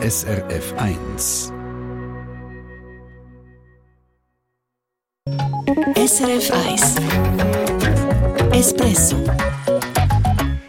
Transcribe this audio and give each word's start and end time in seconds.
SRF 0.00 0.74
1. 0.76 1.52
SRF 5.96 6.50
1 6.68 6.96
Espresso 8.52 9.16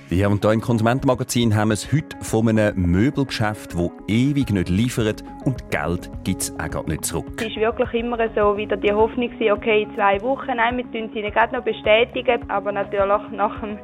ja, 0.09 0.27
und 0.27 0.43
hier 0.43 0.51
im 0.51 0.59
Konsumentenmagazin 0.59 1.55
haben 1.55 1.69
wir 1.69 1.75
es 1.75 1.93
heute 1.93 2.17
von 2.21 2.49
einem 2.49 2.91
Möbelgeschäft, 2.91 3.73
das 3.73 3.89
ewig 4.07 4.49
nicht 4.49 4.67
liefert 4.67 5.23
und 5.45 5.69
Geld 5.71 6.09
gibt 6.23 6.41
es 6.41 6.53
auch 6.59 6.85
nicht 6.85 7.05
zurück. 7.05 7.25
Es 7.37 7.55
war 7.55 7.73
wirklich 7.73 8.03
immer 8.03 8.17
so 8.35 8.57
wieder 8.57 8.77
die 8.77 8.91
Hoffnung, 8.91 9.31
okay, 9.51 9.83
in 9.83 9.95
zwei 9.95 10.21
Wochen, 10.21 10.55
nein, 10.55 10.77
wir 10.77 10.91
tun 10.91 11.09
sie 11.13 11.21
gerade 11.21 11.55
noch 11.55 11.63
bestätigen, 11.63 12.49
aber 12.49 12.71
natürlich 12.71 13.31
nach 13.31 13.59
dem 13.61 13.77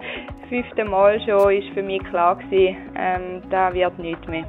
fünften 0.49 0.89
Mal 0.89 1.19
schon 1.21 1.39
war 1.39 1.73
für 1.73 1.83
mich 1.83 2.03
klar 2.05 2.35
gewesen, 2.37 2.77
ähm, 2.95 3.41
da 3.49 3.73
wird 3.73 3.97
nichts 3.99 4.27
mehr 4.27 4.45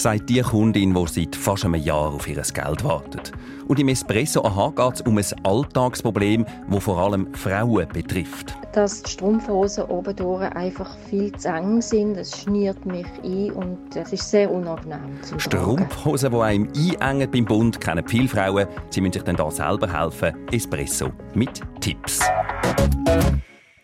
sagt 0.00 0.30
die 0.30 0.40
Kundin, 0.40 0.94
die 0.94 1.06
seit 1.06 1.36
fast 1.36 1.64
einem 1.64 1.74
Jahr 1.74 2.14
auf 2.14 2.26
ihr 2.26 2.40
Geld 2.40 2.84
wartet. 2.84 3.32
Und 3.68 3.78
im 3.78 3.88
Espresso 3.88 4.42
AHA 4.42 4.70
geht 4.70 4.94
es 4.94 5.00
um 5.02 5.18
ein 5.18 5.44
Alltagsproblem, 5.44 6.44
das 6.70 6.82
vor 6.82 6.98
allem 6.98 7.32
Frauen 7.34 7.86
betrifft. 7.88 8.54
Dass 8.72 9.02
die 9.02 9.10
Strumpfhosen 9.10 9.84
oben 9.84 10.16
durch 10.16 10.42
einfach 10.56 10.96
viel 11.08 11.30
zu 11.32 11.48
eng 11.48 11.80
sind, 11.80 12.16
das 12.16 12.40
schniert 12.40 12.84
mich 12.84 13.06
ein 13.22 13.52
und 13.52 13.94
es 13.94 14.12
ist 14.12 14.28
sehr 14.30 14.50
unangenehm 14.50 15.18
Strumpfhosen, 15.36 16.32
die 16.32 16.36
einem 16.50 16.68
einengen 16.98 17.30
beim 17.30 17.44
Bund, 17.44 17.80
kennen 17.80 18.06
viele 18.08 18.28
Frauen. 18.28 18.66
Sie 18.90 19.00
müssen 19.00 19.12
sich 19.12 19.22
dann 19.22 19.36
da 19.36 19.50
selber 19.50 19.92
helfen. 19.92 20.34
Espresso 20.50 21.12
mit 21.34 21.60
Tipps. 21.80 22.20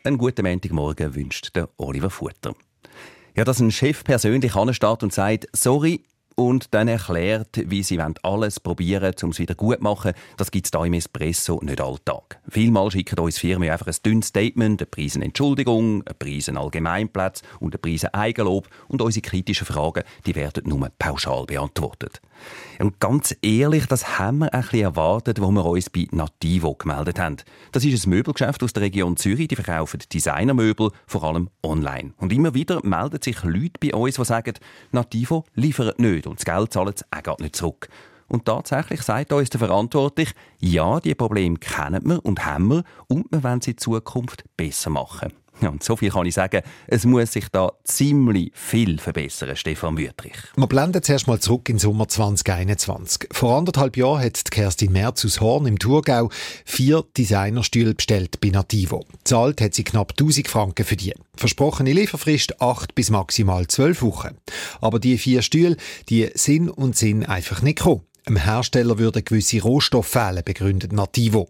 Einen 0.02 0.19
guten 0.19 0.45
Montagmorgen 0.45 1.15
wünscht 1.15 1.55
der 1.55 1.69
Oliver 1.77 2.11
Futter. 2.11 2.55
Ja, 3.37 3.45
dass 3.45 3.61
ein 3.61 3.70
Chef 3.70 4.02
persönlich 4.02 4.56
ansteht 4.56 5.02
und 5.05 5.12
sagt, 5.12 5.47
sorry, 5.52 6.02
und 6.37 6.75
dann 6.75 6.87
erklärt, 6.87 7.63
wie 7.65 7.83
sie 7.83 8.01
alles 8.23 8.61
probieren 8.61 9.15
um 9.23 9.31
es 9.31 9.39
wieder 9.39 9.55
gut 9.55 9.79
zu 9.79 9.83
machen. 9.83 10.12
Das 10.37 10.51
gibt 10.51 10.67
es 10.67 10.70
hier 10.70 10.87
im 10.87 10.93
Espresso 10.93 11.61
nicht 11.62 11.81
alltag. 11.81 12.39
Vielmal 12.48 12.91
schicken 12.91 13.19
uns 13.19 13.39
Firmen 13.39 13.70
einfach 13.70 13.87
ein 13.87 13.97
dünnes 14.05 14.28
Statement, 14.28 14.81
eine 14.81 14.87
Preisen 14.87 15.23
Entschuldigung, 15.23 16.03
eine 16.06 16.15
Preisen 16.15 16.59
Allgemeinplatz 16.59 17.43
und 17.59 17.75
eine 17.75 17.78
Preisen 17.78 18.12
Eigenlob 18.12 18.69
und 18.89 19.01
unsere 19.01 19.23
kritischen 19.23 19.67
Fragen, 19.67 20.05
die 20.27 20.34
werden 20.34 20.69
nur 20.69 20.89
pauschal 20.98 21.47
beantwortet. 21.47 22.20
Und 22.78 23.00
ganz 23.00 23.34
ehrlich, 23.41 23.87
das 23.87 24.19
haben 24.19 24.39
wir 24.39 24.53
ein 24.53 24.61
bisschen 24.61 24.83
erwartet, 24.83 25.41
wo 25.41 25.50
wir 25.50 25.65
uns 25.65 25.89
bei 25.89 26.06
Nativo 26.11 26.75
gemeldet 26.75 27.19
haben. 27.19 27.37
Das 27.73 27.84
ist 27.84 28.06
ein 28.06 28.11
Möbelgeschäft 28.11 28.62
aus 28.62 28.75
der 28.75 28.83
Region 28.83 29.17
Zürich, 29.17 29.48
die 29.48 29.56
verkaufen 29.56 30.00
Designermöbel, 30.12 30.91
vor 31.06 31.25
allem 31.25 31.48
online. 31.62 32.12
Und 32.19 32.33
immer 32.33 32.53
wieder 32.53 32.84
melden 32.84 33.23
sich 33.23 33.43
Leute 33.43 33.81
bei 33.81 33.95
uns, 33.95 34.17
die 34.17 34.25
sagen, 34.25 34.55
Nativo 34.93 35.45
liefert 35.55 35.98
nicht 35.98 36.25
und 36.27 36.38
das 36.38 36.44
Geld 36.44 36.72
zahlen 36.72 36.94
sie 36.96 37.05
auch 37.30 37.38
nicht 37.38 37.56
zurück. 37.56 37.88
Und 38.28 38.44
tatsächlich 38.44 39.02
sagt 39.02 39.32
uns 39.32 39.50
der 39.50 39.60
Verantwortliche, 39.60 40.32
ja, 40.58 40.98
die 41.00 41.14
Probleme 41.14 41.56
kennen 41.58 42.02
wir 42.05 42.24
und 42.24 42.44
haben 42.44 42.69
wir 42.69 42.84
und 43.08 43.27
wir 43.30 43.44
wollen 43.44 43.60
sie 43.60 43.72
in 43.72 43.78
Zukunft 43.78 44.44
besser 44.56 44.91
machen. 44.91 45.32
Und 45.61 45.83
so 45.83 45.97
viel 45.97 46.11
kann 46.11 46.27
ich 46.27 46.35
sagen, 46.35 46.62
es 46.87 47.05
muss 47.05 47.33
sich 47.33 47.49
da 47.49 47.73
ziemlich 47.85 48.53
viel 48.55 48.99
verbessern, 48.99 49.57
Stefan 49.57 49.97
Wüttrich. 49.97 50.37
Wir 50.57 50.67
blenden 50.67 51.03
zuerst 51.03 51.27
mal 51.27 51.41
zurück 51.41 51.69
in 51.69 51.79
Sommer 51.79 52.09
2021. 52.09 53.29
Vor 53.33 53.57
anderthalb 53.57 53.97
Jahren 53.97 54.23
hat 54.23 54.51
Kerstin 54.51 54.93
Merz 54.93 55.25
aus 55.25 55.41
Horn 55.41 55.67
im 55.67 55.79
Thurgau 55.79 56.31
vier 56.65 57.05
Designerstühle 57.17 57.95
bestellt 57.95 58.41
bei 58.41 58.49
Nativo. 58.51 59.05
Zahlt 59.25 59.61
hat 59.61 59.75
sie 59.75 59.84
knapp 59.84 60.12
1000 60.12 60.49
Franken 60.49 60.84
für 60.84 60.97
die. 60.97 61.15
Versprochene 61.37 61.93
Lieferfrist 61.93 62.61
acht 62.61 62.95
bis 62.95 63.11
maximal 63.11 63.67
zwölf 63.67 64.03
Wochen. 64.03 64.37
Aber 64.81 64.99
die 64.99 65.19
vier 65.19 65.43
Stühle, 65.43 65.77
die 66.09 66.31
sind 66.34 66.69
und 66.69 66.97
sind 66.97 67.25
einfach 67.25 67.62
nicht 67.62 67.79
gekommen. 67.79 68.03
Im 68.28 68.36
Hersteller 68.36 68.98
würden 68.98 69.24
gewisse 69.24 69.62
Rohstoffe 69.62 70.10
fehlen, 70.10 70.42
begründet 70.44 70.92
Nativo. 70.92 71.46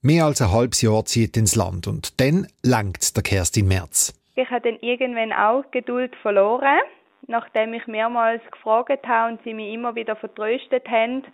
Mehr 0.00 0.26
als 0.26 0.40
ein 0.40 0.52
halbes 0.52 0.80
Jahr 0.80 1.04
zieht 1.04 1.36
ins 1.36 1.56
Land 1.56 1.88
und 1.88 2.20
dann 2.20 2.46
langt 2.62 3.16
der 3.16 3.24
Kerstin 3.24 3.66
März. 3.66 4.14
Ich 4.36 4.48
habe 4.48 4.70
dann 4.70 4.78
irgendwann 4.80 5.32
auch 5.32 5.68
Geduld 5.72 6.14
verloren, 6.22 6.78
nachdem 7.26 7.74
ich 7.74 7.88
mehrmals 7.88 8.40
gefragt 8.52 9.04
habe 9.08 9.32
und 9.32 9.42
sie 9.42 9.54
mich 9.54 9.74
immer 9.74 9.96
wieder 9.96 10.14
vertröstet 10.14 10.86
haben. 10.86 11.24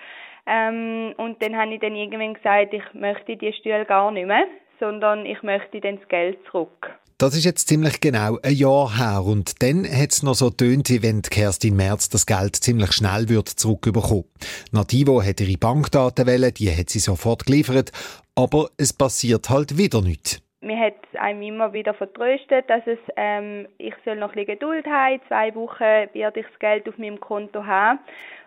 Ähm, 0.47 1.13
und 1.19 1.43
dann 1.43 1.59
habe 1.59 1.75
ich 1.75 1.81
dann 1.81 1.95
irgendwann 1.95 2.33
gesagt, 2.33 2.73
ich 2.73 2.95
möchte 2.95 3.37
die 3.37 3.53
Stühle 3.53 3.85
gar 3.85 4.11
nicht 4.11 4.27
mehr, 4.27 4.47
sondern 4.81 5.27
ich 5.27 5.43
möchte 5.43 5.81
dann 5.81 5.99
das 5.99 6.09
Geld 6.09 6.39
zurück. 6.51 6.91
Das 7.19 7.37
ist 7.37 7.45
jetzt 7.45 7.69
ziemlich 7.69 8.01
genau 8.01 8.39
ein 8.43 8.55
Jahr 8.55 8.97
her 8.97 9.23
und 9.27 9.63
dann 9.63 9.85
hat 9.85 10.11
es 10.11 10.23
noch 10.23 10.33
so 10.33 10.49
tönt, 10.49 10.89
wie 10.89 11.03
wenn 11.03 11.21
Kerstin 11.21 11.77
Merz 11.77 12.09
das 12.09 12.25
Geld 12.25 12.57
ziemlich 12.57 12.93
schnell 12.93 13.29
wird 13.29 13.47
zurückbekommen. 13.47 14.25
Nativo 14.73 15.23
hat 15.23 15.39
ihre 15.43 15.59
Bankdaten 15.59 16.27
wählen, 16.27 16.55
die 16.55 16.71
hat 16.71 16.89
sie 16.89 16.99
sofort 16.99 17.45
geliefert, 17.45 17.93
aber 18.35 18.71
es 18.79 18.95
passiert 18.95 19.51
halt 19.51 19.77
wieder 19.77 20.01
nichts. 20.01 20.41
Mir 20.63 20.79
hat 20.79 20.95
einem 21.19 21.43
immer 21.43 21.75
wieder 21.75 21.93
vertröstet, 21.93 22.69
dass 22.71 22.87
es, 22.87 22.99
ähm, 23.17 23.69
ich 23.77 23.95
soll 24.07 24.17
noch 24.17 24.31
ein 24.31 24.47
bisschen 24.47 24.59
Geduld 24.59 24.87
haben. 24.87 25.15
In 25.15 25.21
zwei 25.29 25.55
Wochen 25.55 26.15
werde 26.15 26.41
ich 26.41 26.47
das 26.47 26.59
Geld 26.59 26.89
auf 26.89 26.97
meinem 26.97 27.21
Konto 27.21 27.67
haben. 27.67 27.99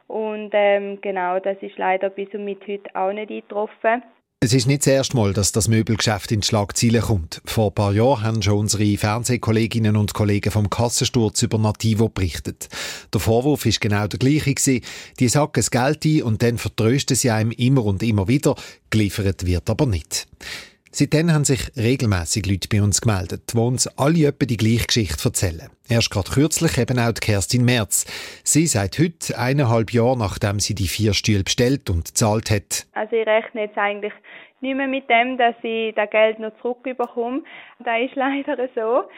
Und 0.08 0.50
ähm, 0.54 1.00
genau, 1.02 1.40
das 1.40 1.58
ist 1.62 1.78
leider 1.78 2.10
bis 2.10 2.34
und 2.34 2.46
mit 2.46 2.68
heute 2.68 2.90
auch 2.96 3.12
nicht 3.12 3.32
eingetroffen. 3.32 4.04
Es 4.44 4.52
ist 4.52 4.68
nicht 4.68 4.82
das 4.82 4.88
erste 4.88 5.16
Mal, 5.16 5.32
dass 5.32 5.54
das 5.54 5.70
Möbelgeschäft 5.70 6.30
in 6.34 6.42
die 6.42 6.46
Schlagzeilen 6.46 7.02
kommt. 7.02 7.42
Vor 7.46 7.70
ein 7.70 7.76
paar 7.76 7.94
Jahren 7.94 8.24
haben 8.24 8.42
schon 8.42 8.58
unsere 8.58 8.98
Fernsehkolleginnen 8.98 9.96
und 9.96 10.14
Kollegen 10.14 10.52
vom 10.52 10.70
Kassensturz 10.70 11.44
über 11.44 11.58
Nativo 11.58 12.10
berichtet. 12.10 12.68
Der 13.14 13.22
Vorwurf 13.22 13.66
ist 13.66 13.80
genau 13.80 14.06
der 14.06 14.20
gleiche 14.20 14.54
gewesen. 14.54 14.84
Die 15.18 15.30
sacken 15.30 15.62
das 15.62 15.72
Geld 15.72 16.04
ein 16.04 16.24
und 16.24 16.42
dann 16.42 16.58
vertrösten 16.58 17.16
sie 17.16 17.32
einem 17.32 17.52
immer 17.52 17.86
und 17.86 18.04
immer 18.04 18.28
wieder. 18.28 18.58
Geliefert 18.90 19.46
wird 19.46 19.70
aber 19.70 19.86
nicht. 19.86 20.28
Seitdem 20.96 21.34
haben 21.34 21.44
sich 21.44 21.76
regelmäßig 21.76 22.46
Leute 22.46 22.68
bei 22.72 22.80
uns 22.80 23.02
gemeldet, 23.02 23.52
die 23.52 23.58
uns 23.58 23.88
alle 23.98 24.28
etwa 24.28 24.46
die 24.46 24.58
gleiche 24.58 24.86
Geschichte 24.86 25.28
erzählen. 25.28 25.72
Erst 25.90 26.12
gerade 26.12 26.30
kürzlich 26.30 26.78
eben 26.78 27.00
auch 27.00 27.16
Kerstin 27.16 27.66
Merz. 27.66 28.06
Sie 28.44 28.68
sagt 28.68 29.00
heute, 29.00 29.36
eineinhalb 29.36 29.92
Jahre 29.92 30.20
nachdem 30.20 30.60
sie 30.60 30.76
die 30.76 30.88
vier 30.88 31.16
Stühle 31.16 31.46
bestellt 31.46 31.90
und 31.90 32.06
gezahlt 32.06 32.52
hat. 32.52 32.86
Also 32.94 33.16
ich 33.16 33.26
rechne 33.26 33.62
jetzt 33.62 33.76
eigentlich 33.76 34.14
nicht 34.62 34.76
mehr 34.76 34.88
mit 34.88 35.10
dem, 35.10 35.36
dass 35.40 35.56
ich 35.64 35.96
das 35.96 36.12
Geld 36.12 36.38
noch 36.38 36.54
zurückbekomme. 36.62 37.42
Das 37.80 38.00
ist 38.00 38.16
leider 38.16 38.70
so. 38.76 39.10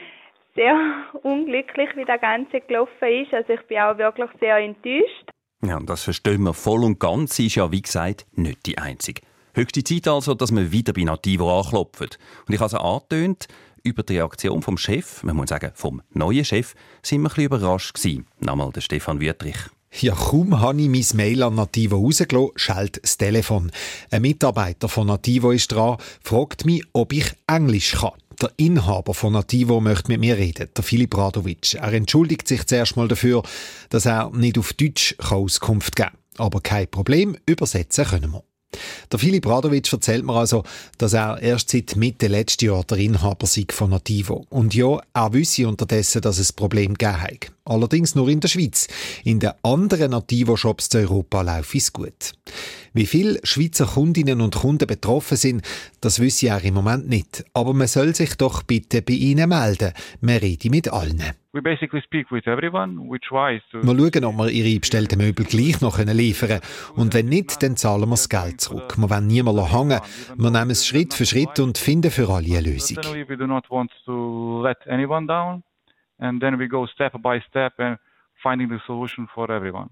Sehr 0.55 0.79
unglücklich, 1.23 1.89
wie 1.97 2.05
das 2.05 2.21
Ganze 2.21 2.61
gelaufen 2.61 3.09
ist. 3.21 3.33
Also 3.33 3.51
ich 3.51 3.67
bin 3.67 3.79
auch 3.79 3.97
wirklich 3.97 4.29
sehr 4.39 4.55
enttäuscht. 4.59 5.29
Ja, 5.61 5.75
und 5.75 5.89
das 5.89 6.05
verstehen 6.05 6.43
wir 6.43 6.53
voll 6.53 6.85
und 6.85 7.01
ganz. 7.01 7.35
Sie 7.35 7.47
ist 7.47 7.55
ja, 7.55 7.69
wie 7.69 7.81
gesagt, 7.81 8.27
nicht 8.31 8.65
die 8.65 8.77
Einzige. 8.77 9.23
Höchste 9.55 9.85
Zeit 9.85 10.09
also, 10.09 10.33
dass 10.33 10.53
wir 10.53 10.73
wieder 10.73 10.91
bei 10.91 11.03
Nativo 11.03 11.57
anklopfen. 11.57 12.09
Und 12.45 12.53
ich 12.53 12.59
habe 12.59 12.67
es 12.67 12.73
angetönt, 12.73 13.47
über 13.83 14.03
die 14.03 14.17
Reaktion 14.17 14.61
vom 14.61 14.77
Chef, 14.77 15.23
man 15.23 15.37
muss 15.37 15.47
sagen 15.47 15.71
vom 15.75 16.01
neuen 16.11 16.43
Chef, 16.43 16.73
sind 17.01 17.21
wir 17.21 17.29
ein 17.29 17.35
bisschen 17.35 17.45
überrascht 17.45 17.93
gewesen. 17.93 18.25
Nochmal 18.41 18.73
der 18.73 18.81
Stefan 18.81 19.21
Wüttrich. 19.21 19.55
Ja, 20.01 20.13
kaum 20.13 20.59
habe 20.59 20.81
ich 20.81 20.89
mein 20.89 21.05
Mail 21.15 21.41
an 21.41 21.55
Nativo 21.55 21.95
rausgelassen, 21.95 22.51
schellt 22.57 23.01
das 23.01 23.17
Telefon. 23.17 23.71
Ein 24.11 24.23
Mitarbeiter 24.23 24.89
von 24.89 25.07
Nativo 25.07 25.51
ist 25.51 25.71
dran, 25.71 25.99
fragt 26.21 26.65
mich, 26.65 26.83
ob 26.91 27.13
ich 27.13 27.31
Englisch 27.47 27.93
kann. 27.93 28.11
Der 28.41 28.51
Inhaber 28.57 29.13
von 29.13 29.31
Nativo 29.31 29.79
möchte 29.79 30.11
mit 30.11 30.19
mir 30.19 30.35
reden, 30.35 30.67
der 30.75 30.83
Filip 30.83 31.17
Radovic. 31.17 31.75
Er 31.75 31.93
entschuldigt 31.93 32.45
sich 32.49 32.65
zuerst 32.65 32.97
mal 32.97 33.07
dafür, 33.07 33.41
dass 33.87 34.05
er 34.05 34.31
nicht 34.31 34.57
auf 34.57 34.73
Deutsch 34.73 35.15
Auskunft 35.19 35.95
geben 35.95 36.09
kann. 36.09 36.45
Aber 36.45 36.59
kein 36.59 36.89
Problem, 36.89 37.37
übersetzen 37.45 38.03
können 38.03 38.33
wir. 38.33 38.43
Der 39.11 39.19
Philipp 39.19 39.47
Radovic 39.47 39.91
erzählt 39.93 40.25
mir 40.25 40.33
also, 40.33 40.63
dass 40.97 41.13
er 41.13 41.41
erst 41.41 41.69
seit 41.69 41.95
Mitte 41.95 42.27
letzten 42.27 42.65
Jahr 42.65 42.83
der 42.83 42.97
Inhaber 42.97 43.47
sei 43.47 43.65
von 43.69 43.91
Nativo. 43.91 44.45
Und 44.49 44.73
ja, 44.75 44.99
er 45.13 45.33
wisse 45.33 45.67
unterdessen, 45.67 46.21
dass 46.21 46.39
es 46.39 46.51
Problem 46.51 46.95
gegeben 46.95 47.21
hat. 47.21 47.51
Allerdings 47.65 48.15
nur 48.15 48.29
in 48.29 48.39
der 48.39 48.47
Schweiz. 48.47 48.87
In 49.23 49.39
den 49.39 49.51
anderen 49.63 50.11
Nativo-Shops 50.11 50.87
in 50.93 51.01
Europa 51.01 51.41
läuft 51.41 51.75
es 51.75 51.93
gut. 51.93 52.33
Wie 52.93 53.05
viele 53.05 53.39
Schweizer 53.43 53.85
Kundinnen 53.85 54.41
und 54.41 54.55
Kunden 54.55 54.87
betroffen 54.87 55.37
sind, 55.37 55.61
das 56.01 56.19
wüsste 56.19 56.47
er 56.47 56.63
im 56.63 56.73
Moment 56.73 57.07
nicht. 57.07 57.45
Aber 57.53 57.73
man 57.73 57.87
soll 57.87 58.15
sich 58.15 58.35
doch 58.35 58.63
bitte 58.63 59.01
bei 59.01 59.13
ihnen 59.13 59.49
melden. 59.49 59.93
Wir 60.21 60.41
reden 60.41 60.71
mit 60.71 60.91
allen. 60.91 61.23
We 61.55 61.61
basically 61.61 62.01
speak 62.01 62.31
with 62.31 62.47
everyone. 62.47 63.09
We 63.09 63.17
try 63.17 63.61
to 63.71 63.81
wir 63.81 64.11
schauen, 64.11 64.25
ob 64.25 64.35
wir 64.35 64.49
ihre 64.49 64.77
bestellten 64.77 65.17
Möbel 65.17 65.45
gleich 65.45 65.79
noch 65.79 65.97
liefern 65.99 66.49
können. 66.49 66.61
Und 66.97 67.13
wenn 67.13 67.27
nicht, 67.27 67.63
dann 67.63 67.77
zahlen 67.77 68.01
wir 68.01 68.07
das 68.07 68.27
Geld 68.27 68.59
zurück. 68.59 68.97
Wir 68.97 69.09
wollen 69.09 69.27
niemanden 69.27 69.71
hängen. 69.71 70.01
Wir 70.35 70.51
nehmen 70.51 70.71
es 70.71 70.85
Schritt 70.85 71.13
für 71.13 71.25
Schritt 71.25 71.57
und 71.61 71.77
finden 71.77 72.11
für 72.11 72.27
alle 72.27 72.57
eine 72.57 72.59
Lösung. 72.59 72.97
We 72.97 73.37
do 73.37 73.47
not 73.47 73.71
want 73.71 73.89
to 74.03 74.63
let 74.63 74.85
anyone 74.89 75.27
down. 75.27 75.63
And 76.17 76.41
then 76.41 76.59
we 76.59 76.67
go 76.67 76.87
step 76.87 77.13
by 77.21 77.39
step 77.47 77.79
and 77.79 77.99
finding 78.43 78.67
the 78.67 78.79
solution 78.85 79.25
for 79.33 79.49
everyone. 79.49 79.91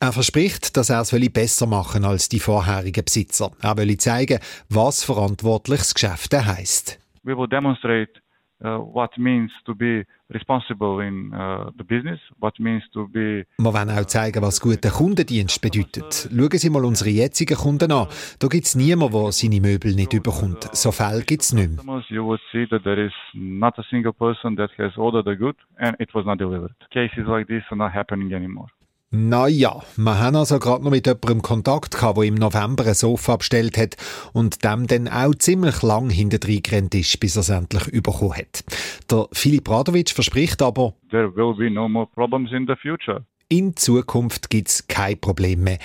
Er 0.00 0.12
verspricht, 0.12 0.76
dass 0.76 0.90
er 0.90 1.02
es 1.02 1.12
besser 1.32 1.66
machen 1.66 2.04
als 2.04 2.28
die 2.28 2.40
vorherigen 2.40 3.04
Besitzer. 3.04 3.52
Er 3.62 3.76
will 3.76 3.96
zeigen, 3.98 4.40
was 4.68 5.04
verantwortliches 5.04 5.94
Geschäft 5.94 6.34
heisst. 6.34 6.98
We 7.22 7.36
will 7.36 7.48
demonstrate 7.48 8.23
uh, 8.62 8.78
what 8.78 9.16
means 9.18 9.50
to 9.64 9.74
be 9.74 10.04
responsible 10.30 11.00
in 11.00 11.32
uh, 11.32 11.70
the 11.76 11.84
business, 11.84 12.20
what 12.40 12.58
means 12.58 12.82
to 12.92 13.08
be. 13.08 13.46
Wir 13.58 13.72
wollen 13.72 13.90
auch 13.90 14.06
zeigen, 14.06 14.42
was 14.42 14.60
guter 14.60 14.90
Kundendienst 14.90 15.60
bedeutet. 15.60 16.28
Schauen 16.30 16.58
Sie 16.58 16.70
mal 16.70 16.84
unsere 16.84 17.10
jetzigen 17.10 17.56
Kunden 17.56 17.92
an. 17.92 18.08
Da 18.38 18.48
gibt 18.48 18.66
es 18.66 18.74
niemanden, 18.74 19.22
der 19.22 19.32
seine 19.32 19.60
Möbel 19.60 19.94
nicht 19.94 20.12
überkommt. 20.12 20.68
So 20.72 20.92
Fälle 20.92 21.22
gibt 21.22 21.42
es 21.42 21.52
nicht 21.52 21.84
mehr. 21.84 22.02
You 22.08 22.24
would 22.24 22.40
see 22.52 22.66
that 22.66 22.84
there 22.84 23.04
is 23.04 23.12
not 23.34 23.78
a 23.78 23.82
single 23.90 24.12
person 24.12 24.56
that 24.56 24.70
has 24.78 24.96
ordered 24.96 25.26
a 25.26 25.34
good 25.34 25.56
and 25.78 25.98
it 26.00 26.14
was 26.14 26.24
not 26.24 26.38
delivered. 26.38 26.74
Cases 26.90 27.26
like 27.26 27.46
this 27.48 27.62
are 27.70 27.76
not 27.76 27.92
happening 27.92 28.32
anymore. 28.32 28.68
Naja, 29.16 29.80
wir 29.96 30.18
haben 30.18 30.34
also 30.34 30.58
gerade 30.58 30.82
noch 30.82 30.90
mit 30.90 31.06
jemandem 31.06 31.40
Kontakt 31.40 31.92
gehabt, 31.92 32.16
der 32.16 32.24
im 32.24 32.34
November 32.34 32.84
ein 32.84 32.94
Sofa 32.94 33.36
bestellt 33.36 33.78
hat 33.78 33.96
und 34.32 34.64
dem 34.64 34.88
dann 34.88 35.06
auch 35.06 35.36
ziemlich 35.36 35.82
lang 35.82 36.10
hinterdrein 36.10 36.62
gerannt 36.64 36.96
ist, 36.96 37.20
bis 37.20 37.36
er 37.36 37.40
es 37.40 37.48
endlich 37.48 37.92
bekommen 38.02 38.34
hat. 38.34 38.64
Der 39.08 39.28
Filip 39.30 39.70
Radovic 39.70 40.10
verspricht 40.10 40.60
aber, 40.62 40.94
There 41.10 41.32
will 41.36 41.54
be 41.54 41.70
no 41.70 41.88
more 41.88 42.08
problems 42.12 42.50
in 42.50 42.66
the 42.66 42.74
future. 42.74 43.24
In 43.48 43.76
Zukunft 43.76 44.50
gibt 44.50 44.66
es 44.66 44.88
kein 44.88 45.20
Problem 45.20 45.62
mehr. 45.62 45.78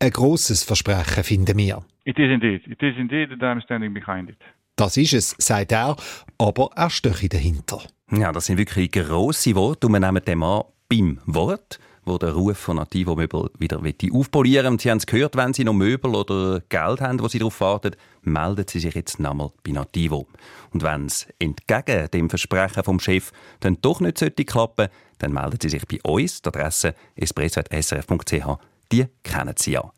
Ein 0.00 0.10
grosses 0.10 0.64
Versprechen, 0.64 1.22
finden 1.22 1.56
wir. 1.56 1.84
It 2.04 2.18
is 2.18 2.32
indeed. 2.32 2.66
It 2.66 2.82
is 2.82 2.96
indeed 2.98 3.28
that 3.30 3.42
I'm 3.42 3.62
standing 3.62 3.94
behind 3.94 4.28
it. 4.28 4.38
Das 4.74 4.96
ist 4.96 5.12
es, 5.12 5.36
sagt 5.38 5.70
er, 5.70 5.94
aber 6.36 6.70
er 6.74 6.90
stehe 6.90 7.28
dahinter. 7.28 7.80
Ja, 8.10 8.32
das 8.32 8.46
sind 8.46 8.58
wirklich 8.58 8.90
grosse 8.90 9.54
Worte 9.54 9.86
und 9.86 9.92
wir 9.92 10.00
nehmen 10.00 10.24
dem 10.24 10.42
an 10.42 10.64
beim 10.92 11.18
Wort 11.24 11.78
wo 12.04 12.18
der 12.18 12.32
Ruf 12.32 12.58
von 12.58 12.76
Nativo 12.76 13.14
Möbel 13.14 13.48
wieder 13.58 13.80
aufpolieren 14.12 14.72
Und 14.72 14.80
Sie 14.80 14.90
haben 14.90 14.98
es 14.98 15.06
gehört, 15.06 15.36
wenn 15.36 15.54
Sie 15.54 15.62
noch 15.62 15.72
Möbel 15.72 16.16
oder 16.16 16.60
Geld 16.68 17.00
haben, 17.00 17.20
wo 17.20 17.28
Sie 17.28 17.38
darauf 17.38 17.60
warten, 17.60 17.94
melden 18.22 18.66
Sie 18.68 18.80
sich 18.80 18.94
jetzt 18.94 19.20
nochmal 19.20 19.52
bei 19.62 19.70
Nativo. 19.70 20.26
Und 20.72 20.82
wenn 20.82 21.06
es 21.06 21.28
entgegen 21.38 22.10
dem 22.10 22.28
Versprechen 22.28 22.82
vom 22.82 22.98
Chef 22.98 23.30
dann 23.60 23.78
doch 23.80 24.00
nicht 24.00 24.18
sollte 24.18 24.44
klappen, 24.44 24.88
dann 25.18 25.32
melden 25.32 25.58
Sie 25.62 25.68
sich 25.68 25.86
bei 25.86 26.00
uns. 26.02 26.42
Die 26.42 26.48
Adresse 26.48 26.94
espresso.srf.ch, 27.14 28.58
die 28.90 29.06
kennen 29.22 29.54
Sie 29.56 29.72
ja. 29.72 29.92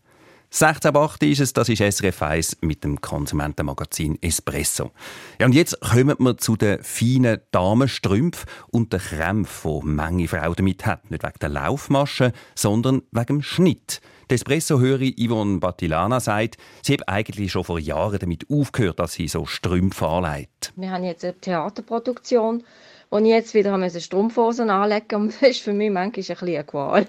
16.8 0.54 1.32
ist 1.32 1.40
es, 1.40 1.52
das 1.52 1.68
ist 1.68 1.82
SRF 1.82 2.22
1 2.22 2.58
mit 2.60 2.84
dem 2.84 3.00
Konsumentenmagazin 3.00 4.22
Espresso. 4.22 4.92
Ja, 5.40 5.46
und 5.46 5.52
jetzt 5.52 5.80
kommen 5.80 6.14
wir 6.20 6.38
zu 6.38 6.54
den 6.54 6.80
feinen 6.80 7.40
Damenstrümpfen 7.50 8.48
und 8.70 8.92
den 8.92 9.00
Krämpfen, 9.00 9.80
die 9.80 9.86
manche 9.88 10.28
Frauen 10.28 10.54
damit 10.54 10.86
hat. 10.86 11.10
Nicht 11.10 11.24
wegen 11.24 11.38
der 11.40 11.48
Laufmasche, 11.48 12.30
sondern 12.54 13.02
wegen 13.10 13.26
dem 13.26 13.42
Schnitt. 13.42 14.00
Die 14.30 14.34
Espresso-Hörerin 14.36 15.16
Yvonne 15.18 15.58
Batilana 15.58 16.20
sagt, 16.20 16.56
sie 16.82 16.92
hat 16.92 17.08
eigentlich 17.08 17.50
schon 17.50 17.64
vor 17.64 17.80
Jahren 17.80 18.20
damit 18.20 18.46
aufgehört, 18.48 19.00
dass 19.00 19.14
sie 19.14 19.26
so 19.26 19.46
Strümpfe 19.46 20.06
anlegt. 20.06 20.72
Wir 20.76 20.92
haben 20.92 21.02
jetzt 21.02 21.24
eine 21.24 21.34
Theaterproduktion, 21.34 22.62
ich 23.10 23.24
jetzt 23.24 23.54
wieder 23.54 23.90
Strumpfhosen 24.00 24.70
anlegen 24.70 25.24
muss. 25.24 25.34
Das 25.40 25.50
ist 25.50 25.62
für 25.62 25.72
mich 25.72 25.90
manchmal 25.90 26.04
ein 26.04 26.12
bisschen 26.12 26.38
eine 26.38 26.62
Qual. 26.62 27.08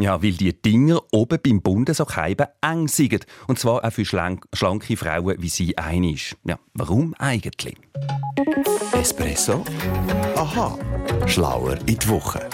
Ja, 0.00 0.22
weil 0.22 0.32
die 0.32 0.52
Dinger 0.52 1.00
oben 1.10 1.40
beim 1.42 1.60
so 1.92 2.06
eng 2.62 2.86
sind. 2.86 3.26
Und 3.48 3.58
zwar 3.58 3.84
auch 3.84 3.92
für 3.92 4.04
schlanke 4.04 4.96
Frauen 4.96 5.34
wie 5.42 5.48
sie 5.48 5.76
eine 5.76 6.12
ist. 6.12 6.36
Ja, 6.44 6.56
warum 6.74 7.14
eigentlich? 7.18 7.76
Espresso? 8.92 9.64
Aha, 10.36 10.78
schlauer 11.26 11.78
in 11.86 11.98
die 11.98 12.08
Woche. 12.08 12.48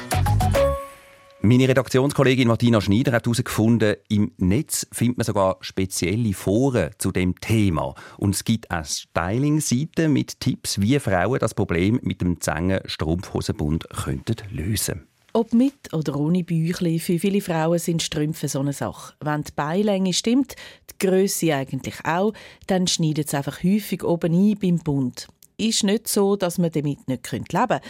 Meine 1.42 1.68
Redaktionskollegin 1.68 2.48
Martina 2.48 2.80
Schneider 2.80 3.12
hat 3.12 3.26
herausgefunden, 3.26 3.96
im 4.08 4.32
Netz 4.38 4.86
findet 4.90 5.18
man 5.18 5.26
sogar 5.26 5.58
spezielle 5.60 6.32
Foren 6.32 6.92
zu 6.96 7.12
dem 7.12 7.38
Thema. 7.38 7.94
Und 8.16 8.34
es 8.34 8.44
gibt 8.44 8.70
auch 8.70 8.86
Styling-Seiten 8.86 10.10
mit 10.10 10.40
Tipps, 10.40 10.80
wie 10.80 10.98
Frauen 10.98 11.38
das 11.38 11.52
Problem 11.52 12.00
mit 12.02 12.22
dem 12.22 12.40
Zängen 12.40 12.80
Strumpfhosenbund 12.86 13.86
könnten 13.90 14.36
lösen 14.50 15.06
ob 15.34 15.52
mit 15.52 15.92
oder 15.92 16.16
ohne 16.16 16.44
Bäuchli, 16.44 16.98
für 16.98 17.18
viele 17.18 17.40
Frauen 17.40 17.78
sind 17.78 18.02
Strümpfe 18.02 18.48
so 18.48 18.60
eine 18.60 18.72
Sache. 18.72 19.14
Wenn 19.20 19.42
die 19.42 19.52
Beilänge 19.52 20.12
stimmt, 20.12 20.54
die 20.90 21.06
Größe 21.06 21.54
eigentlich 21.54 21.96
auch, 22.04 22.32
dann 22.68 22.86
schneidet 22.86 23.26
es 23.26 23.34
einfach 23.34 23.62
häufig 23.62 24.04
oben 24.04 24.32
ein 24.32 24.58
beim 24.58 24.78
Bund. 24.78 25.26
Ist 25.58 25.82
nicht 25.82 26.08
so, 26.08 26.36
dass 26.36 26.58
man 26.58 26.70
damit 26.70 27.08
nicht 27.08 27.30
leben 27.32 27.44
könnte, 27.48 27.80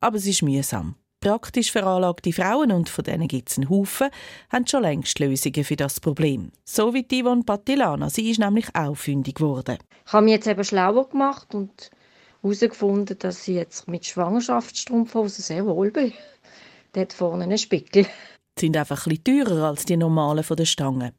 aber 0.00 0.16
es 0.16 0.26
ist 0.26 0.42
mühsam. 0.42 0.96
Praktisch 1.20 1.72
veranlagte 1.72 2.32
Frauen, 2.32 2.70
und 2.70 2.88
von 2.88 3.04
denen 3.04 3.26
gibt 3.26 3.50
es 3.50 3.58
einen 3.58 3.68
Haufen, 3.68 4.08
haben 4.50 4.66
schon 4.66 4.82
längst 4.82 5.18
Lösungen 5.18 5.64
für 5.64 5.74
das 5.74 5.98
Problem. 5.98 6.52
So 6.64 6.94
wie 6.94 7.04
Yvonne 7.04 7.42
Patilana. 7.42 8.08
Sie 8.08 8.30
ist 8.30 8.38
nämlich 8.38 8.66
auch 8.74 8.94
fündig 8.94 9.36
geworden. 9.36 9.78
Ich 10.06 10.12
habe 10.12 10.24
mich 10.24 10.34
jetzt 10.34 10.46
eben 10.46 10.62
schlauer 10.62 11.08
gemacht 11.08 11.54
und 11.54 11.90
herausgefunden, 12.42 13.18
dass 13.18 13.48
ich 13.48 13.56
jetzt 13.56 13.88
mit 13.88 14.06
Schwangerschaftsstrumpfhosen 14.06 15.42
sehr 15.42 15.66
wohl 15.66 15.90
bin 15.90 16.12
dort 16.98 17.12
vorne 17.12 17.44
einen 17.44 17.58
Spickel. 17.58 18.06
Die 18.58 18.66
sind 18.66 18.76
einfach 18.76 19.06
etwas 19.06 19.22
teurer 19.22 19.68
als 19.68 19.84
die 19.84 19.96
normalen 19.96 20.42
von 20.42 20.56
der 20.56 20.64
Stange. 20.64 21.14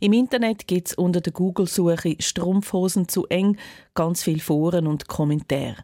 Im 0.00 0.14
Internet 0.14 0.66
gibt 0.66 0.88
es 0.88 0.94
unter 0.94 1.20
der 1.20 1.34
Google-Suche 1.34 2.16
«Strumpfhosen 2.18 3.08
zu 3.08 3.26
eng» 3.26 3.58
ganz 3.94 4.22
viele 4.22 4.40
Foren 4.40 4.86
und 4.86 5.06
Kommentare. 5.06 5.76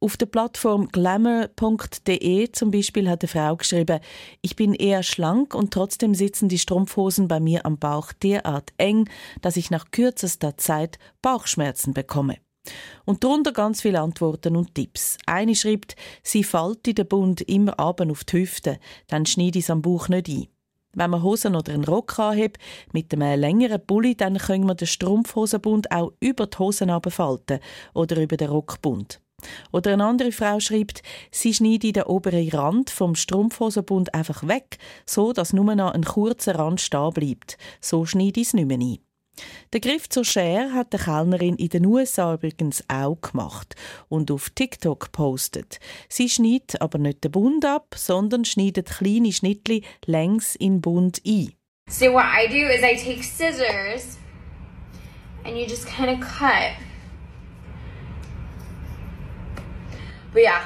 Auf 0.00 0.16
der 0.16 0.26
Plattform 0.26 0.88
glamour.de 0.88 2.52
zum 2.52 2.70
Beispiel 2.70 3.08
hat 3.08 3.22
eine 3.22 3.28
Frau 3.28 3.56
geschrieben, 3.56 4.00
ich 4.40 4.54
bin 4.54 4.74
eher 4.74 5.02
schlank 5.02 5.54
und 5.54 5.72
trotzdem 5.72 6.14
sitzen 6.14 6.48
die 6.48 6.58
Strumpfhosen 6.58 7.26
bei 7.26 7.40
mir 7.40 7.66
am 7.66 7.78
Bauch 7.78 8.12
derart 8.12 8.72
eng, 8.76 9.08
dass 9.40 9.56
ich 9.56 9.70
nach 9.70 9.90
kürzester 9.90 10.56
Zeit 10.58 10.98
Bauchschmerzen 11.22 11.92
bekomme. 11.92 12.36
Und 13.04 13.24
darunter 13.24 13.52
ganz 13.52 13.82
viele 13.82 14.00
Antworten 14.00 14.56
und 14.56 14.74
Tipps. 14.74 15.18
Eine 15.26 15.54
schreibt, 15.54 15.96
sie 16.22 16.44
falte 16.44 16.94
den 16.94 17.08
Bund 17.08 17.40
immer 17.42 17.78
ab 17.78 18.00
auf 18.00 18.24
die 18.24 18.40
Hüfte, 18.40 18.78
dann 19.08 19.26
schneide 19.26 19.58
ich 19.58 19.64
es 19.64 19.70
am 19.70 19.82
Bauch 19.82 20.08
nicht 20.08 20.28
ein. 20.28 20.46
Wenn 20.94 21.10
man 21.10 21.22
Hosen 21.22 21.56
oder 21.56 21.72
einen 21.72 21.84
Rock 21.84 22.18
anhebt, 22.18 22.58
mit 22.92 23.12
einem 23.12 23.40
längeren 23.40 23.84
Pulli, 23.84 24.14
dann 24.14 24.36
können 24.36 24.66
wir 24.66 24.74
den 24.74 24.86
Strumpfhosenbund 24.86 25.90
auch 25.90 26.12
über 26.20 26.46
die 26.46 26.58
Hosen 26.58 26.90
falten 27.08 27.60
oder 27.94 28.20
über 28.20 28.36
den 28.36 28.50
Rockbund. 28.50 29.20
Oder 29.72 29.94
eine 29.94 30.04
andere 30.04 30.32
Frau 30.32 30.60
schreibt, 30.60 31.02
sie 31.30 31.54
schneide 31.54 31.92
den 31.92 32.04
oberen 32.04 32.48
Rand 32.50 32.90
vom 32.90 33.14
Strumpfhosenbund 33.14 34.14
einfach 34.14 34.46
weg, 34.46 34.78
so 35.06 35.32
dass 35.32 35.52
nur 35.52 35.74
noch 35.74 35.92
ein 35.92 36.04
kurzer 36.04 36.56
Rand 36.56 36.80
stehen 36.80 37.10
bleibt. 37.12 37.56
So 37.80 38.04
schneide 38.04 38.40
ich 38.40 38.48
es 38.48 38.54
nicht 38.54 38.68
mehr 38.68 38.78
ein. 38.78 38.98
Der 39.72 39.80
Griff 39.80 40.08
zur 40.08 40.24
Schere 40.24 40.72
hat 40.74 40.92
die 40.92 40.98
Kellnerin 40.98 41.56
in 41.56 41.68
den 41.68 41.86
USA 41.86 42.34
übrigens 42.34 42.84
auch 42.88 43.20
gemacht 43.20 43.74
und 44.08 44.30
auf 44.30 44.50
TikTok 44.50 45.00
gepostet. 45.06 45.80
Sie 46.08 46.28
schneidet 46.28 46.80
aber 46.82 46.98
nicht 46.98 47.24
den 47.24 47.32
Bund 47.32 47.64
ab, 47.64 47.94
sondern 47.96 48.44
schneidet 48.44 48.90
kleine 48.90 49.32
Schnittli 49.32 49.84
längs 50.04 50.54
in 50.54 50.80
Bund 50.80 51.22
ein. 51.26 51.52
So 51.88 52.12
what 52.12 52.24
I 52.24 52.46
do 52.48 52.68
is 52.68 52.82
I 52.82 52.96
take 52.96 53.22
scissors 53.22 54.18
and 55.44 55.56
you 55.56 55.64
just 55.64 55.86
kind 55.86 56.10
of 56.10 56.20
cut. 56.20 56.76
But 60.32 60.42
yeah, 60.42 60.62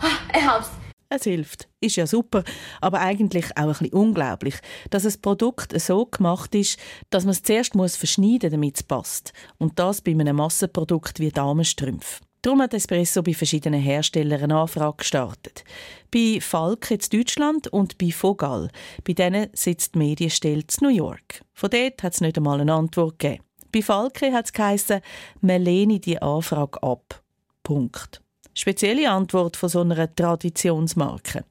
it 0.34 0.40
helps. 0.40 0.77
Es 1.10 1.24
hilft. 1.24 1.68
Ist 1.80 1.96
ja 1.96 2.06
super, 2.06 2.44
aber 2.82 3.00
eigentlich 3.00 3.46
auch 3.56 3.62
ein 3.62 3.68
bisschen 3.68 3.92
unglaublich, 3.94 4.56
dass 4.90 5.06
ein 5.06 5.20
Produkt 5.22 5.78
so 5.80 6.04
gemacht 6.04 6.54
ist, 6.54 6.78
dass 7.08 7.24
man 7.24 7.30
es 7.30 7.42
zuerst 7.42 7.74
muss 7.74 7.96
verschneiden 7.96 8.50
damit 8.50 8.76
es 8.76 8.82
passt. 8.82 9.32
Und 9.56 9.78
das 9.78 10.02
bei 10.02 10.10
einem 10.10 10.36
Massenprodukt 10.36 11.18
wie 11.18 11.30
Damenstrümpf. 11.30 12.20
Darum 12.42 12.60
hat 12.60 12.74
Espresso 12.74 13.22
bei 13.22 13.32
verschiedenen 13.32 13.80
Herstellern 13.80 14.44
eine 14.44 14.58
Anfrage 14.58 14.98
gestartet. 14.98 15.64
Bei 16.12 16.40
Falk 16.40 16.90
in 16.90 17.00
Deutschland 17.10 17.68
und 17.68 17.98
bei 17.98 18.12
Vogal. 18.16 18.70
Bei 19.04 19.14
denen 19.14 19.48
sitzt 19.54 19.94
die 19.94 19.98
Medienstelle 19.98 20.60
in 20.60 20.66
New 20.82 20.88
York. 20.90 21.42
Von 21.54 21.70
dort 21.70 22.02
hat 22.02 22.14
es 22.14 22.20
nicht 22.20 22.36
einmal 22.36 22.60
eine 22.60 22.74
Antwort 22.74 23.18
gegeben. 23.18 23.42
Bei 23.72 23.82
Falke 23.82 24.32
hat 24.32 24.46
es 24.46 24.52
geheißen, 24.52 25.00
man 25.40 25.62
lehne 25.62 26.00
die 26.00 26.20
Anfrage 26.20 26.82
ab. 26.82 27.22
Punkt. 27.62 28.22
Spezielle 28.58 29.08
Antwort 29.08 29.56
von 29.56 29.68
so 29.68 29.82
einer 29.82 30.12
Traditionsmarke. 30.12 31.44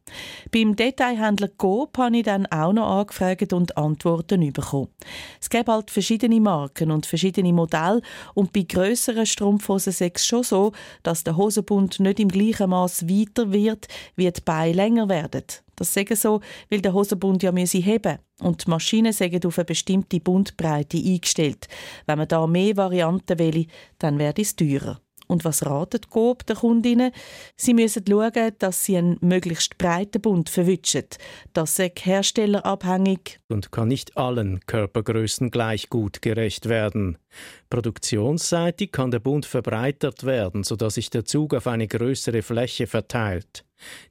Beim 0.52 0.76
Detailhändler 0.76 1.48
Coop 1.48 1.98
habe 2.00 2.18
ich 2.18 2.24
dann 2.24 2.48
auch 2.48 2.74
noch 2.74 3.00
angefragt 3.00 3.54
und 3.54 3.78
Antworten 3.78 4.52
bekommen. 4.52 4.90
Es 5.40 5.50
gibt 5.50 5.70
halt 5.70 5.90
verschiedene 5.90 6.42
Marken 6.42 6.92
und 6.92 7.06
verschiedene 7.06 7.54
Modelle 7.54 8.02
und 8.34 8.52
bei 8.52 8.64
grösseren 8.64 9.26
Strumpfhosen 9.26 9.94
es 9.98 10.26
schon 10.26 10.44
so, 10.44 10.74
dass 11.04 11.24
der 11.24 11.38
Hosenbund 11.38 12.02
nicht 12.02 12.20
im 12.20 12.28
gleichen 12.28 12.72
Maß 12.72 13.08
weiter 13.08 13.54
wird, 13.54 13.88
wie 14.18 14.30
die 14.30 14.42
Beine 14.42 14.74
länger 14.74 15.08
werden. 15.08 15.46
Das 15.78 15.94
sage 15.94 16.18
so, 16.18 16.42
weil 16.70 16.82
der 16.82 16.92
Hosenbund 16.92 17.42
ja 17.42 17.54
müsse 17.54 17.78
heben 17.78 18.18
und 18.42 18.66
die 18.66 18.70
Maschinen 18.70 19.14
sagen 19.14 19.46
auf 19.46 19.58
eine 19.58 19.64
bestimmte 19.64 20.20
Bundbreite 20.20 20.98
eingestellt. 20.98 21.70
Wenn 22.06 22.18
man 22.18 22.28
da 22.28 22.46
mehr 22.48 22.76
Varianten 22.76 23.40
will, 23.40 23.68
dann 23.98 24.20
wird 24.20 24.40
es 24.40 24.58
teurer. 24.58 25.00
Und 25.28 25.44
was 25.46 25.66
ratet 25.66 26.10
Coop 26.10 26.46
der 26.46 26.56
Kundinnen? 26.56 27.12
Sie 27.56 27.74
müssen 27.74 28.04
schauen, 28.08 28.54
dass 28.60 28.86
sie 28.86 28.98
einen 28.98 29.18
möglichst 29.22 29.78
breiten 29.78 30.22
Bund 30.22 30.50
verwischen. 30.50 31.06
Das 31.54 31.78
ist 31.78 32.06
herstellerabhängig. 32.06 33.40
Und 33.50 33.72
kann 33.72 33.90
nicht 33.90 34.18
allen 34.18 34.62
Körpergrößen 34.66 35.52
gleich 35.52 35.90
gut 35.90 36.22
gerecht 36.22 36.70
werden. 36.70 37.18
Produktionsseitig 37.70 38.92
kann 38.92 39.12
der 39.12 39.20
Bund 39.20 39.46
verbreitert 39.46 40.24
werden, 40.24 40.64
sodass 40.64 40.96
sich 40.96 41.10
der 41.10 41.26
Zug 41.26 41.54
auf 41.54 41.68
eine 41.68 41.88
größere 41.88 42.42
Fläche 42.42 42.88
verteilt. 42.88 43.66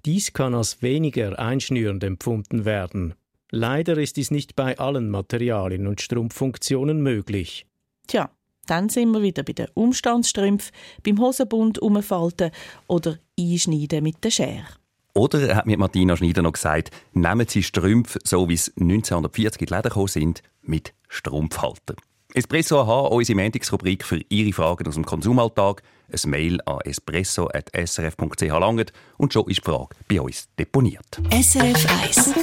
Dies 0.04 0.32
kann 0.32 0.54
als 0.54 0.82
weniger 0.82 1.38
einschnürend 1.38 2.04
empfunden 2.04 2.64
werden. 2.64 3.14
Leider 3.50 3.96
ist 3.96 4.16
dies 4.16 4.30
nicht 4.30 4.56
bei 4.56 4.78
allen 4.78 5.08
Materialien 5.08 5.86
und 5.86 6.00
Strumpffunktionen 6.00 7.00
möglich. 7.00 7.66
Tja, 8.06 8.30
dann 8.66 8.88
sind 8.88 9.12
wir 9.12 9.22
wieder 9.22 9.42
bei 9.42 9.52
den 9.52 9.68
Umstandsstrümpfen, 9.74 10.72
beim 11.02 11.20
Hosenbund 11.20 11.78
umfalten 11.78 12.50
oder 12.86 13.18
einschneiden 13.38 14.02
mit 14.02 14.22
der 14.22 14.30
Schere. 14.30 14.66
Oder 15.14 15.56
hat 15.56 15.66
mir 15.66 15.78
Martina 15.78 16.14
Schneider 16.14 16.42
noch 16.42 16.52
gesagt, 16.52 16.90
nehmen 17.14 17.46
Sie 17.48 17.62
Strümpfe, 17.62 18.18
so 18.22 18.50
wie 18.50 18.54
es 18.54 18.68
1940 18.78 19.62
in 19.62 19.66
die 19.66 19.72
Läden 19.72 19.88
gekommen 19.88 20.08
sind, 20.08 20.42
mit 20.60 20.92
Strumpfhalter. 21.08 21.94
Espresso 22.34 22.80
AHA, 22.82 23.06
unsere 23.06 23.40
Montagsrubrik 23.40 24.04
für 24.04 24.20
Ihre 24.28 24.52
Fragen 24.52 24.86
aus 24.86 24.94
dem 24.94 25.06
Konsumalltag. 25.06 25.82
Ein 26.12 26.30
Mail 26.30 26.60
an 26.66 26.80
espresso.srf.ch 26.84 28.42
langt 28.42 28.92
und 29.16 29.32
schon 29.32 29.48
ist 29.48 29.60
die 29.60 29.62
Frage 29.62 29.96
bei 30.06 30.20
uns 30.20 30.46
deponiert. 30.58 31.18
SRF 31.30 31.86
1 32.02 32.34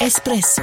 Espresso 0.00 0.62